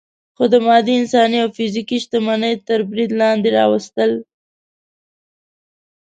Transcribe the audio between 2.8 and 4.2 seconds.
برید لاندې راوستل.